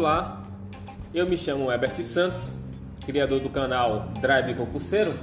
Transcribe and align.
Olá, 0.00 0.40
eu 1.12 1.26
me 1.26 1.36
chamo 1.36 1.70
Herbert 1.70 2.02
Santos, 2.02 2.54
criador 3.04 3.38
do 3.38 3.50
canal 3.50 4.08
Drive 4.18 4.54
Concurseiro. 4.54 5.18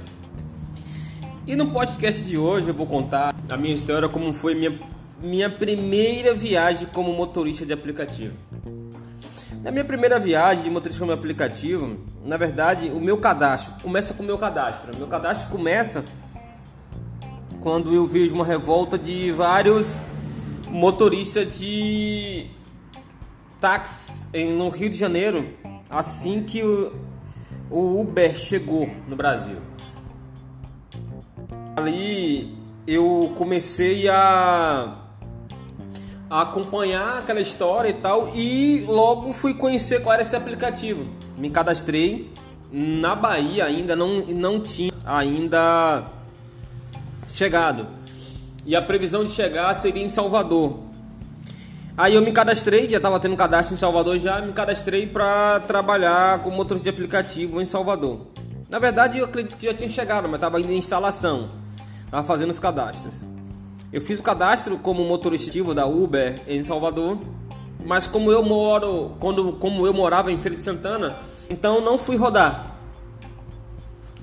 E 1.44 1.56
no 1.56 1.72
podcast 1.72 2.22
de 2.22 2.38
hoje 2.38 2.68
eu 2.68 2.74
vou 2.74 2.86
contar 2.86 3.34
a 3.50 3.56
minha 3.56 3.74
história 3.74 4.08
como 4.08 4.32
foi 4.32 4.54
minha, 4.54 4.78
minha 5.20 5.50
primeira 5.50 6.32
viagem 6.32 6.86
como 6.92 7.12
motorista 7.12 7.66
de 7.66 7.72
aplicativo. 7.72 8.36
Na 9.64 9.72
minha 9.72 9.84
primeira 9.84 10.20
viagem 10.20 10.62
de 10.62 10.70
motorista 10.70 11.00
como 11.00 11.10
aplicativo, 11.10 11.98
na 12.24 12.36
verdade, 12.36 12.88
o 12.88 13.00
meu 13.00 13.18
cadastro 13.18 13.82
começa 13.82 14.14
com 14.14 14.22
o 14.22 14.26
meu 14.26 14.38
cadastro. 14.38 14.96
Meu 14.96 15.08
cadastro 15.08 15.50
começa 15.50 16.04
quando 17.60 17.92
eu 17.92 18.06
vejo 18.06 18.32
uma 18.32 18.44
revolta 18.44 18.96
de 18.96 19.32
vários 19.32 19.96
motoristas 20.70 21.58
de 21.58 22.57
táxi 23.60 24.28
no 24.52 24.68
Rio 24.68 24.88
de 24.88 24.96
Janeiro 24.96 25.48
assim 25.90 26.42
que 26.42 26.62
o, 26.62 26.92
Uber 27.70 28.36
chegou 28.36 28.88
no 29.06 29.16
Brasil. 29.16 29.56
Ali 31.76 32.56
eu 32.86 33.32
comecei 33.36 34.08
a, 34.08 34.94
a 36.30 36.42
acompanhar 36.42 37.18
aquela 37.18 37.40
história 37.40 37.90
e 37.90 37.94
tal 37.94 38.32
e 38.34 38.84
logo 38.86 39.32
fui 39.32 39.54
conhecer 39.54 40.02
qual 40.02 40.14
era 40.14 40.22
esse 40.22 40.36
aplicativo. 40.36 41.06
Me 41.36 41.50
cadastrei 41.50 42.32
na 42.70 43.14
Bahia 43.14 43.64
ainda 43.64 43.96
não 43.96 44.26
não 44.26 44.60
tinha 44.60 44.92
ainda 45.04 46.04
chegado. 47.28 47.86
E 48.66 48.76
a 48.76 48.82
previsão 48.82 49.24
de 49.24 49.30
chegar 49.30 49.74
seria 49.74 50.02
em 50.02 50.08
Salvador. 50.08 50.87
Aí 51.98 52.14
eu 52.14 52.22
me 52.22 52.30
cadastrei, 52.30 52.88
já 52.88 52.98
estava 52.98 53.18
tendo 53.18 53.34
cadastro 53.34 53.74
em 53.74 53.76
Salvador 53.76 54.20
já, 54.20 54.40
me 54.40 54.52
cadastrei 54.52 55.04
para 55.04 55.58
trabalhar 55.58 56.38
como 56.44 56.54
motorista 56.54 56.84
de 56.84 56.94
aplicativo 56.94 57.60
em 57.60 57.66
Salvador. 57.66 58.28
Na 58.70 58.78
verdade, 58.78 59.18
eu 59.18 59.24
acredito 59.24 59.56
que 59.56 59.66
já 59.66 59.74
tinha 59.74 59.90
chegado, 59.90 60.28
mas 60.28 60.36
estava 60.36 60.58
ainda 60.58 60.72
em 60.72 60.78
instalação. 60.78 61.48
Estava 62.04 62.24
fazendo 62.24 62.50
os 62.50 62.60
cadastros. 62.60 63.24
Eu 63.92 64.00
fiz 64.00 64.20
o 64.20 64.22
cadastro 64.22 64.78
como 64.78 65.04
motorista 65.06 65.74
da 65.74 65.86
Uber 65.86 66.40
em 66.46 66.62
Salvador, 66.62 67.18
mas 67.84 68.06
como 68.06 68.30
eu 68.30 68.44
moro, 68.44 69.16
quando 69.18 69.54
como 69.54 69.84
eu 69.84 69.92
morava 69.92 70.30
em 70.30 70.38
Feira 70.38 70.56
de 70.56 70.62
Santana, 70.62 71.18
então 71.50 71.80
não 71.80 71.98
fui 71.98 72.14
rodar. 72.14 72.76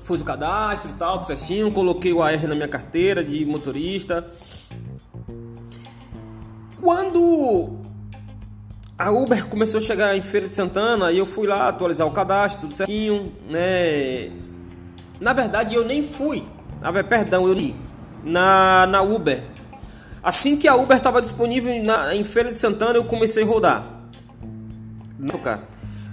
Fiz 0.01 0.21
o 0.21 0.23
cadastro 0.23 0.91
e 0.91 0.93
tal, 0.93 1.21
certinho, 1.25 1.69
coloquei 1.73 2.13
o 2.13 2.23
AR 2.23 2.47
na 2.47 2.55
minha 2.55 2.69
carteira 2.69 3.21
de 3.21 3.45
motorista. 3.45 4.25
Quando 6.85 7.79
a 8.95 9.09
Uber 9.09 9.47
começou 9.47 9.79
a 9.79 9.81
chegar 9.81 10.15
em 10.15 10.21
Feira 10.21 10.45
de 10.45 10.53
Santana, 10.53 11.11
e 11.11 11.17
eu 11.17 11.25
fui 11.25 11.47
lá 11.47 11.67
atualizar 11.67 12.05
o 12.05 12.11
cadastro, 12.11 12.61
tudo 12.61 12.73
certinho, 12.75 13.33
né? 13.49 14.29
Na 15.19 15.33
verdade, 15.33 15.73
eu 15.73 15.83
nem 15.83 16.03
fui. 16.03 16.43
Ah, 16.83 16.93
perdão, 17.03 17.47
eu 17.47 17.55
li 17.55 17.75
na, 18.23 18.85
na 18.85 19.01
Uber. 19.01 19.41
Assim 20.21 20.57
que 20.57 20.67
a 20.67 20.75
Uber 20.75 20.95
estava 20.95 21.19
disponível 21.23 21.83
na, 21.83 22.13
em 22.13 22.23
Feira 22.23 22.51
de 22.51 22.55
Santana, 22.55 22.99
eu 22.99 23.05
comecei 23.05 23.41
a 23.41 23.47
rodar. 23.47 23.83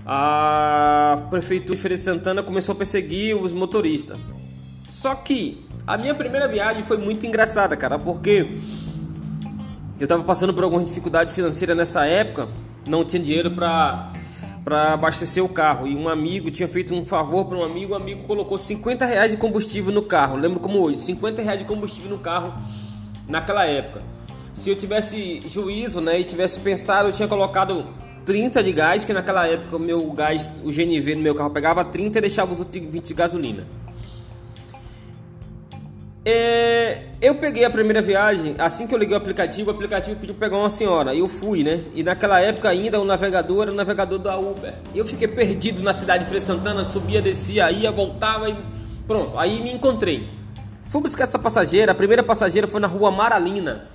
A 0.07 1.21
prefeitura 1.29 1.77
de 1.77 1.83
Feira 1.83 1.97
de 1.99 2.03
Santana 2.03 2.43
começou 2.43 2.73
a 2.75 2.77
perseguir 2.77 3.37
os 3.37 3.53
motoristas. 3.53 4.19
Só 4.89 5.15
que 5.17 5.67
a 5.87 5.99
minha 5.99 6.15
primeira 6.15 6.49
viagem 6.49 6.83
foi 6.83 6.97
muito 6.97 7.27
engraçada, 7.27 7.77
cara, 7.77 7.99
porque 7.99 8.57
eu 10.03 10.07
estava 10.07 10.25
passando 10.25 10.53
por 10.53 10.65
alguma 10.65 10.83
dificuldade 10.83 11.33
financeira 11.33 11.77
nessa 11.77 12.05
época, 12.05 12.49
não 12.89 13.05
tinha 13.05 13.23
dinheiro 13.23 13.53
para 13.53 14.11
para 14.65 14.95
abastecer 14.95 15.45
o 15.45 15.49
carro 15.49 15.89
e 15.89 15.97
um 15.97 16.09
amigo 16.09 16.49
tinha 16.49 16.69
feito 16.69 16.95
um 16.95 17.05
favor 17.05 17.45
para 17.47 17.59
um 17.59 17.65
amigo, 17.65 17.95
o 17.95 17.97
amigo 17.97 18.23
colocou 18.25 18.57
50 18.57 19.05
reais 19.05 19.33
de 19.33 19.37
combustível 19.37 19.93
no 19.93 20.03
carro. 20.03 20.37
Lembro 20.37 20.61
como 20.61 20.81
hoje, 20.81 20.99
50 20.99 21.43
reais 21.43 21.59
de 21.59 21.65
combustível 21.65 22.11
no 22.11 22.19
carro 22.19 22.55
naquela 23.29 23.65
época. 23.65 24.03
Se 24.55 24.71
eu 24.71 24.77
tivesse 24.77 25.43
juízo, 25.47 26.01
né, 26.01 26.21
e 26.21 26.25
tivesse 26.25 26.61
pensado, 26.61 27.09
eu 27.09 27.13
tinha 27.13 27.27
colocado 27.27 27.87
30 28.25 28.63
de 28.63 28.73
gás, 28.73 29.05
que 29.05 29.13
naquela 29.13 29.49
época 29.49 29.77
o 29.77 29.81
meu 29.81 30.13
gás, 30.13 30.49
o 30.65 30.71
GNV 30.71 31.17
no 31.17 31.23
meu 31.23 31.35
carro 31.35 31.51
pegava 31.51 31.85
30 31.85 32.19
e 32.19 32.21
deixava 32.21 32.53
os 32.53 32.61
outros 32.61 32.85
20 32.85 33.07
de 33.07 33.15
gasolina. 33.15 33.67
É, 36.25 37.03
eu 37.21 37.35
peguei 37.35 37.65
a 37.65 37.71
primeira 37.71 38.01
viagem, 38.01 38.55
assim 38.57 38.87
que 38.87 38.95
eu 38.95 38.99
liguei 38.99 39.15
o 39.15 39.19
aplicativo, 39.19 39.71
o 39.71 39.75
aplicativo 39.75 40.17
pediu 40.21 40.35
pegar 40.37 40.57
uma 40.57 40.71
senhora. 40.71 41.13
E 41.15 41.19
eu 41.19 41.29
fui, 41.29 41.65
né? 41.65 41.85
E 41.95 42.03
naquela 42.03 42.41
época 42.41 42.69
ainda 42.69 43.01
o 43.01 43.05
navegador 43.05 43.63
era 43.63 43.73
o 43.73 43.75
navegador 43.75 44.19
da 44.19 44.39
Uber. 44.39 44.75
Eu 44.95 45.05
fiquei 45.05 45.27
perdido 45.27 45.83
na 45.83 45.93
cidade 45.93 46.25
de 46.25 46.31
Freire 46.31 46.47
Santana, 46.47 46.85
subia, 46.85 47.21
descia, 47.21 47.71
ia, 47.73 47.91
voltava 47.91 48.49
e. 48.49 48.57
Pronto, 49.07 49.37
aí 49.37 49.61
me 49.61 49.73
encontrei. 49.73 50.29
Fui 50.85 51.01
buscar 51.01 51.25
essa 51.25 51.39
passageira, 51.39 51.91
a 51.91 51.95
primeira 51.95 52.23
passageira 52.23 52.69
foi 52.69 52.81
na 52.81 52.87
rua 52.87 53.11
Maralina, 53.11 53.87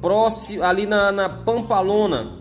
próximo, 0.00 0.62
ali 0.62 0.86
na, 0.86 1.10
na 1.10 1.28
Pampalona, 1.28 2.38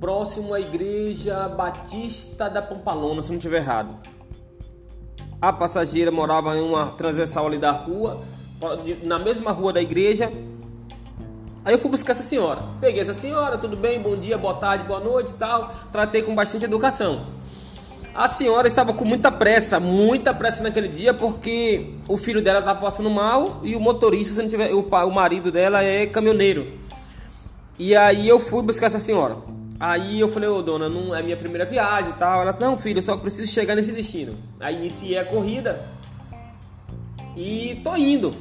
próximo 0.00 0.54
à 0.54 0.60
igreja 0.60 1.46
Batista 1.50 2.48
da 2.48 2.62
Pampalona, 2.62 3.22
se 3.22 3.28
não 3.28 3.36
estiver 3.36 3.58
errado. 3.58 4.15
A 5.46 5.52
passageira 5.52 6.10
morava 6.10 6.56
em 6.56 6.60
uma 6.60 6.86
transversal 6.86 7.46
ali 7.46 7.56
da 7.56 7.70
rua, 7.70 8.20
na 9.04 9.16
mesma 9.16 9.52
rua 9.52 9.72
da 9.72 9.80
igreja. 9.80 10.32
Aí 11.64 11.72
eu 11.72 11.78
fui 11.78 11.88
buscar 11.88 12.14
essa 12.14 12.24
senhora. 12.24 12.64
Peguei 12.80 13.00
essa 13.00 13.14
senhora, 13.14 13.56
tudo 13.56 13.76
bem, 13.76 14.00
bom 14.00 14.16
dia, 14.16 14.36
boa 14.36 14.54
tarde, 14.54 14.82
boa 14.82 14.98
noite 14.98 15.30
e 15.30 15.34
tal. 15.34 15.72
Tratei 15.92 16.22
com 16.22 16.34
bastante 16.34 16.64
educação. 16.64 17.28
A 18.12 18.28
senhora 18.28 18.66
estava 18.66 18.92
com 18.92 19.04
muita 19.04 19.30
pressa, 19.30 19.78
muita 19.78 20.34
pressa 20.34 20.64
naquele 20.64 20.88
dia, 20.88 21.14
porque 21.14 21.94
o 22.08 22.18
filho 22.18 22.42
dela 22.42 22.58
estava 22.58 22.80
passando 22.80 23.08
mal 23.08 23.60
e 23.62 23.76
o 23.76 23.80
motorista, 23.80 24.34
se 24.34 24.42
não 24.42 24.48
tiver, 24.48 24.74
o, 24.74 24.80
o 24.80 25.14
marido 25.14 25.52
dela 25.52 25.80
é 25.80 26.06
caminhoneiro. 26.06 26.72
E 27.78 27.94
aí 27.94 28.28
eu 28.28 28.40
fui 28.40 28.64
buscar 28.64 28.86
essa 28.86 28.98
senhora. 28.98 29.36
Aí 29.78 30.20
eu 30.20 30.28
falei, 30.28 30.48
ô 30.48 30.62
dona, 30.62 30.88
não 30.88 31.14
é 31.14 31.22
minha 31.22 31.36
primeira 31.36 31.66
viagem 31.66 32.10
e 32.10 32.14
tal. 32.14 32.42
Ela, 32.42 32.56
não, 32.58 32.78
filho, 32.78 32.98
eu 32.98 33.02
só 33.02 33.16
preciso 33.16 33.52
chegar 33.52 33.74
nesse 33.74 33.92
destino. 33.92 34.34
Aí 34.58 34.76
iniciei 34.76 35.18
a 35.18 35.24
corrida 35.24 35.84
e 37.36 37.80
tô 37.84 37.94
indo. 37.94 38.34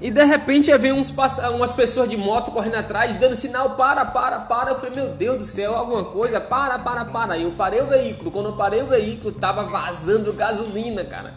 E 0.00 0.10
de 0.10 0.24
repente 0.24 0.76
vem 0.76 0.92
uns, 0.92 1.12
umas 1.54 1.72
pessoas 1.72 2.08
de 2.08 2.18
moto 2.18 2.50
correndo 2.50 2.74
atrás, 2.74 3.14
dando 3.14 3.34
sinal, 3.34 3.76
para, 3.76 4.04
para, 4.04 4.40
para. 4.40 4.72
Eu 4.72 4.76
falei, 4.76 4.94
meu 4.94 5.08
Deus 5.14 5.38
do 5.38 5.44
céu, 5.46 5.74
alguma 5.74 6.04
coisa, 6.04 6.38
para, 6.38 6.78
para, 6.78 7.04
para. 7.04 7.38
Eu 7.38 7.52
parei 7.52 7.80
o 7.80 7.86
veículo. 7.86 8.30
Quando 8.30 8.46
eu 8.46 8.52
parei 8.52 8.82
o 8.82 8.86
veículo, 8.86 9.32
tava 9.32 9.64
vazando 9.64 10.32
gasolina, 10.34 11.04
cara. 11.04 11.34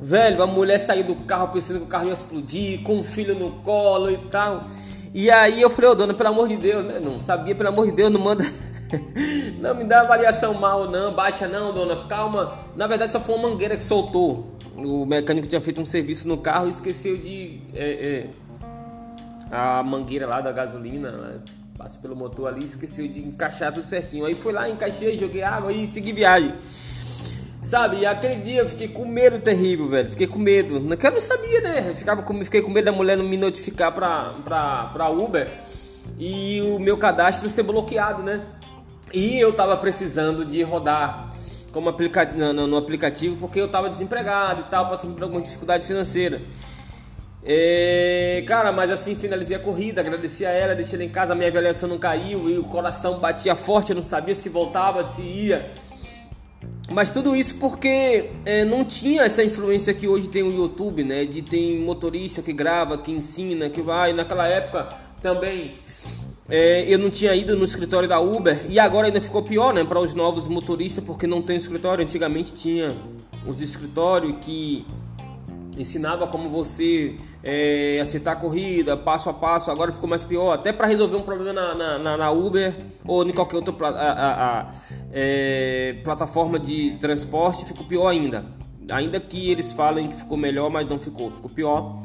Velho, 0.00 0.42
a 0.42 0.46
mulher 0.46 0.78
saiu 0.78 1.04
do 1.04 1.16
carro 1.16 1.48
pensando 1.48 1.80
que 1.80 1.84
o 1.84 1.88
carro 1.88 2.06
ia 2.06 2.12
explodir, 2.12 2.82
com 2.82 3.00
o 3.00 3.04
filho 3.04 3.34
no 3.34 3.50
colo 3.62 4.10
e 4.10 4.16
tal. 4.16 4.64
E 5.14 5.30
aí 5.30 5.60
eu 5.60 5.68
falei, 5.68 5.90
ô 5.90 5.92
oh, 5.92 5.96
dona, 5.96 6.14
pelo 6.14 6.30
amor 6.30 6.48
de 6.48 6.56
Deus, 6.56 6.84
né? 6.84 6.98
Não 6.98 7.18
sabia, 7.18 7.54
pelo 7.54 7.68
amor 7.68 7.86
de 7.86 7.92
Deus, 7.92 8.10
não 8.10 8.20
manda. 8.20 8.44
não 9.60 9.74
me 9.74 9.84
dá 9.84 10.00
avaliação 10.00 10.54
mal, 10.54 10.90
não, 10.90 11.12
baixa 11.12 11.46
não, 11.46 11.72
dona, 11.72 12.06
calma. 12.06 12.54
Na 12.76 12.86
verdade, 12.86 13.12
só 13.12 13.20
foi 13.20 13.34
uma 13.34 13.48
mangueira 13.50 13.76
que 13.76 13.82
soltou. 13.82 14.56
O 14.74 15.04
mecânico 15.04 15.46
tinha 15.46 15.60
feito 15.60 15.80
um 15.80 15.86
serviço 15.86 16.26
no 16.26 16.38
carro 16.38 16.66
e 16.66 16.70
esqueceu 16.70 17.16
de. 17.16 17.60
É, 17.74 17.90
é, 17.90 18.30
a 19.50 19.82
mangueira 19.82 20.26
lá 20.26 20.40
da 20.40 20.50
gasolina, 20.50 21.12
né? 21.12 21.40
passa 21.76 21.98
pelo 21.98 22.14
motor 22.14 22.48
ali, 22.48 22.64
esqueceu 22.64 23.08
de 23.08 23.20
encaixar 23.20 23.72
tudo 23.72 23.84
certinho. 23.84 24.24
Aí 24.24 24.34
fui 24.34 24.52
lá, 24.52 24.68
encaixei, 24.68 25.18
joguei 25.18 25.42
água 25.42 25.72
e 25.72 25.86
segui 25.86 26.12
viagem. 26.12 26.54
Sabe, 27.62 27.98
e 27.98 28.06
aquele 28.06 28.34
dia 28.36 28.60
eu 28.62 28.68
fiquei 28.68 28.88
com 28.88 29.04
medo 29.04 29.38
terrível, 29.38 29.88
velho. 29.88 30.10
Fiquei 30.10 30.26
com 30.26 30.38
medo. 30.38 30.80
Porque 30.80 31.06
eu 31.06 31.12
não 31.12 31.20
sabia, 31.20 31.60
né? 31.60 31.94
Ficava 31.94 32.20
com, 32.20 32.34
fiquei 32.44 32.60
com 32.60 32.70
medo 32.72 32.86
da 32.86 32.92
mulher 32.92 33.16
não 33.16 33.24
me 33.24 33.36
notificar 33.36 33.92
pra, 33.92 34.34
pra, 34.44 34.86
pra 34.86 35.08
Uber 35.08 35.48
e 36.18 36.60
o 36.62 36.80
meu 36.80 36.98
cadastro 36.98 37.48
ser 37.48 37.62
bloqueado, 37.62 38.20
né? 38.20 38.44
E 39.12 39.38
eu 39.38 39.52
tava 39.52 39.76
precisando 39.76 40.44
de 40.44 40.60
rodar 40.62 41.32
como 41.70 41.88
aplica 41.88 42.24
no, 42.24 42.66
no 42.66 42.76
aplicativo 42.76 43.36
porque 43.36 43.60
eu 43.60 43.68
tava 43.68 43.88
desempregado 43.88 44.62
e 44.62 44.64
tal, 44.64 44.88
passando 44.88 45.14
por 45.14 45.22
alguma 45.22 45.40
dificuldade 45.40 45.86
financeira. 45.86 46.42
É, 47.44 48.44
cara, 48.46 48.72
mas 48.72 48.90
assim 48.90 49.14
finalizei 49.14 49.56
a 49.56 49.60
corrida, 49.60 50.00
agradeci 50.00 50.44
a 50.44 50.50
ela, 50.50 50.74
deixei 50.74 50.96
ela 50.96 51.04
em 51.04 51.08
casa, 51.08 51.32
a 51.32 51.36
minha 51.36 51.48
avaliação 51.48 51.88
não 51.88 51.98
caiu 51.98 52.48
e 52.48 52.58
o 52.58 52.64
coração 52.64 53.18
batia 53.18 53.54
forte, 53.54 53.90
eu 53.90 53.96
não 53.96 54.02
sabia 54.02 54.34
se 54.34 54.48
voltava, 54.48 55.04
se 55.04 55.22
ia. 55.22 55.70
Mas 56.92 57.10
tudo 57.10 57.34
isso 57.34 57.54
porque 57.56 58.30
é, 58.44 58.64
não 58.64 58.84
tinha 58.84 59.22
essa 59.22 59.42
influência 59.42 59.94
que 59.94 60.06
hoje 60.06 60.28
tem 60.28 60.42
o 60.42 60.52
YouTube, 60.52 61.02
né? 61.02 61.24
De 61.24 61.42
tem 61.42 61.78
motorista 61.78 62.42
que 62.42 62.52
grava, 62.52 62.98
que 62.98 63.10
ensina, 63.10 63.70
que 63.70 63.80
vai. 63.80 64.12
Naquela 64.12 64.46
época 64.46 64.88
também 65.22 65.74
é, 66.48 66.84
eu 66.92 66.98
não 66.98 67.08
tinha 67.08 67.34
ido 67.34 67.56
no 67.56 67.64
escritório 67.64 68.08
da 68.08 68.20
Uber 68.20 68.66
e 68.68 68.78
agora 68.78 69.06
ainda 69.06 69.20
ficou 69.20 69.42
pior, 69.42 69.72
né? 69.72 69.84
Para 69.84 70.00
os 70.00 70.12
novos 70.12 70.46
motoristas 70.48 71.02
porque 71.02 71.26
não 71.26 71.40
tem 71.40 71.56
escritório. 71.56 72.04
Antigamente 72.04 72.52
tinha 72.52 72.94
os 73.46 73.60
escritórios 73.60 74.34
que 74.40 74.86
ensinava 75.76 76.26
como 76.26 76.50
você 76.50 77.16
é, 77.42 77.98
acertar 78.00 78.34
a 78.34 78.36
corrida, 78.36 78.96
passo 78.96 79.30
a 79.30 79.32
passo, 79.32 79.70
agora 79.70 79.92
ficou 79.92 80.08
mais 80.08 80.24
pior. 80.24 80.52
Até 80.52 80.72
para 80.72 80.86
resolver 80.86 81.16
um 81.16 81.22
problema 81.22 81.52
na, 81.52 81.98
na, 81.98 82.16
na, 82.16 82.30
Uber 82.30 82.74
ou 83.06 83.26
em 83.26 83.32
qualquer 83.32 83.56
outra 83.56 83.74
a, 83.86 83.88
a, 83.88 84.60
a, 84.60 84.72
é, 85.12 85.96
plataforma 86.04 86.58
de 86.58 86.94
transporte, 86.94 87.64
ficou 87.64 87.86
pior 87.86 88.08
ainda. 88.08 88.44
Ainda 88.90 89.18
que 89.20 89.50
eles 89.50 89.72
falem 89.72 90.08
que 90.08 90.16
ficou 90.16 90.36
melhor, 90.36 90.70
mas 90.70 90.86
não 90.86 90.98
ficou, 90.98 91.30
ficou 91.30 91.50
pior. 91.50 92.02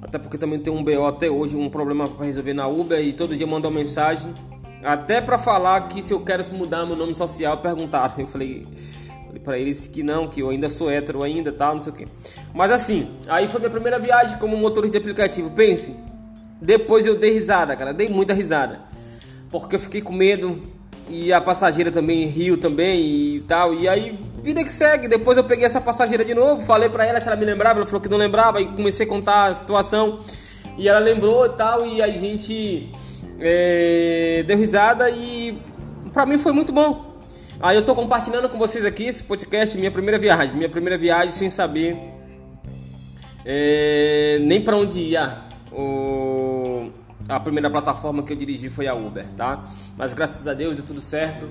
Até 0.00 0.18
porque 0.18 0.38
também 0.38 0.58
tem 0.58 0.72
um 0.72 0.82
BO 0.82 1.06
até 1.06 1.28
hoje, 1.28 1.56
um 1.56 1.68
problema 1.68 2.06
para 2.06 2.26
resolver 2.26 2.52
na 2.52 2.68
Uber 2.68 3.00
e 3.00 3.12
todo 3.12 3.36
dia 3.36 3.46
mandam 3.46 3.70
mensagem. 3.70 4.32
Até 4.82 5.20
para 5.20 5.38
falar 5.38 5.88
que 5.88 6.00
se 6.00 6.12
eu 6.12 6.20
quero 6.20 6.44
mudar 6.54 6.86
meu 6.86 6.94
nome 6.94 7.14
social, 7.14 7.56
perguntaram. 7.58 8.14
Eu 8.18 8.26
falei 8.28 8.64
para 9.48 9.58
eles 9.58 9.88
que 9.88 10.02
não, 10.02 10.28
que 10.28 10.40
eu 10.40 10.50
ainda 10.50 10.68
sou 10.68 10.90
hétero 10.90 11.22
ainda, 11.22 11.50
tal, 11.50 11.76
não 11.76 11.80
sei 11.80 11.90
o 11.90 11.96
que. 11.96 12.06
Mas 12.52 12.70
assim, 12.70 13.08
aí 13.30 13.48
foi 13.48 13.58
minha 13.60 13.70
primeira 13.70 13.98
viagem 13.98 14.36
como 14.36 14.54
motorista 14.58 14.98
de 14.98 15.02
aplicativo. 15.02 15.48
Pense, 15.52 15.96
depois 16.60 17.06
eu 17.06 17.14
dei 17.14 17.32
risada, 17.32 17.74
cara, 17.74 17.94
dei 17.94 18.10
muita 18.10 18.34
risada. 18.34 18.82
Porque 19.50 19.76
eu 19.76 19.80
fiquei 19.80 20.02
com 20.02 20.12
medo 20.12 20.62
e 21.08 21.32
a 21.32 21.40
passageira 21.40 21.90
também 21.90 22.26
riu 22.26 22.58
também 22.58 23.00
e 23.36 23.40
tal. 23.48 23.72
E 23.72 23.88
aí, 23.88 24.18
vida 24.42 24.62
que 24.62 24.70
segue. 24.70 25.08
Depois 25.08 25.38
eu 25.38 25.44
peguei 25.44 25.64
essa 25.64 25.80
passageira 25.80 26.26
de 26.26 26.34
novo, 26.34 26.60
falei 26.66 26.90
para 26.90 27.06
ela 27.06 27.18
se 27.18 27.26
ela 27.26 27.36
me 27.36 27.46
lembrava, 27.46 27.78
ela 27.78 27.86
falou 27.86 28.02
que 28.02 28.08
não 28.10 28.18
lembrava 28.18 28.60
e 28.60 28.66
comecei 28.66 29.06
a 29.06 29.08
contar 29.08 29.46
a 29.46 29.54
situação. 29.54 30.20
E 30.76 30.90
ela 30.90 30.98
lembrou 30.98 31.46
e 31.46 31.50
tal, 31.56 31.86
e 31.86 32.02
a 32.02 32.08
gente 32.08 32.92
é, 33.40 34.44
deu 34.46 34.58
risada 34.58 35.08
e 35.08 35.56
para 36.12 36.26
mim 36.26 36.36
foi 36.36 36.52
muito 36.52 36.70
bom. 36.70 37.07
Aí 37.60 37.76
eu 37.76 37.84
tô 37.84 37.92
compartilhando 37.92 38.48
com 38.48 38.56
vocês 38.56 38.84
aqui 38.84 39.04
esse 39.04 39.24
podcast, 39.24 39.76
minha 39.76 39.90
primeira 39.90 40.16
viagem, 40.16 40.56
minha 40.56 40.68
primeira 40.68 40.96
viagem 40.96 41.30
sem 41.30 41.50
saber 41.50 41.98
é, 43.44 44.38
nem 44.42 44.62
para 44.62 44.76
onde 44.76 45.00
ia. 45.00 45.42
O, 45.72 46.88
a 47.28 47.40
primeira 47.40 47.68
plataforma 47.68 48.22
que 48.22 48.32
eu 48.32 48.36
dirigi 48.36 48.68
foi 48.68 48.86
a 48.86 48.94
Uber, 48.94 49.26
tá? 49.36 49.60
Mas 49.96 50.14
graças 50.14 50.46
a 50.46 50.54
Deus 50.54 50.76
deu 50.76 50.84
tudo 50.84 51.00
certo. 51.00 51.48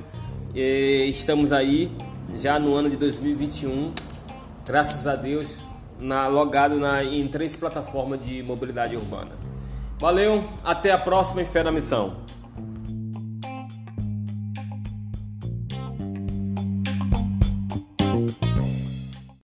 E 0.55 1.09
estamos 1.09 1.51
aí 1.51 1.91
já 2.35 2.57
no 2.57 2.73
ano 2.73 2.89
de 2.89 2.95
2021, 2.95 3.91
graças 4.65 5.07
a 5.07 5.15
Deus, 5.15 5.59
na 5.99 6.27
logado 6.27 6.79
na, 6.79 7.03
em 7.03 7.27
três 7.27 7.53
plataformas 7.57 8.25
de 8.25 8.41
mobilidade 8.43 8.95
urbana. 8.95 9.31
Valeu, 9.99 10.47
até 10.63 10.93
a 10.93 10.97
próxima 10.97 11.41
e 11.41 11.45
fé 11.45 11.63
na 11.63 11.71
missão. 11.71 12.26